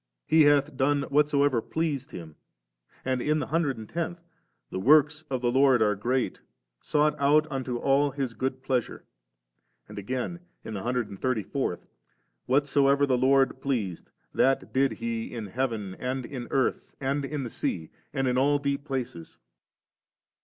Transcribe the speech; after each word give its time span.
He 0.25 0.41
hath 0.45 0.75
done 0.75 1.03
whatsoever 1.03 1.61
pleased 1.61 2.09
Him,' 2.09 2.35
and 3.05 3.21
in 3.21 3.37
the 3.37 3.45
hundred 3.45 3.77
and 3.77 3.87
tenth, 3.87 4.23
'The 4.71 4.79
works 4.79 5.21
of 5.29 5.41
the 5.41 5.51
Lord 5.51 5.79
are 5.83 5.93
great, 5.93 6.41
sought 6.81 7.13
out 7.19 7.45
unto 7.51 7.77
all 7.77 8.09
His 8.09 8.33
good 8.33 8.63
plea 8.63 8.81
sure;' 8.81 9.03
and 9.87 9.99
again, 9.99 10.39
in 10.63 10.73
the 10.73 10.81
hundred 10.81 11.09
and 11.09 11.19
thirty 11.19 11.43
fourth, 11.43 11.85
'Whatsoever 12.47 13.05
the 13.05 13.15
Lord 13.15 13.61
pleased^ 13.61 14.09
that 14.33 14.73
did 14.73 14.93
He 14.93 15.35
in 15.35 15.45
heaven, 15.45 15.93
and 15.93 16.25
in 16.25 16.47
earth, 16.49 16.95
and 16.99 17.23
in 17.23 17.43
the 17.43 17.51
sea, 17.51 17.91
and 18.11 18.27
in 18.27 18.39
all 18.39 18.57
deep 18.57 18.83
places!' 18.83 19.37